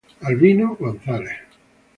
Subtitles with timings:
[0.27, 1.29] Albino González